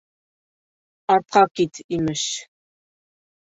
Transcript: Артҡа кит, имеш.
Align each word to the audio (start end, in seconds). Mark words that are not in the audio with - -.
Артҡа 1.17 1.45
кит, 1.61 1.83
имеш. 1.99 2.25